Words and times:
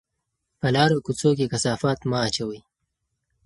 په 0.59 0.67
لارو 0.75 1.03
کوڅو 1.05 1.29
کې 1.37 1.51
کثافات 1.53 1.99
مه 2.09 2.17
اچوئ. 2.27 2.59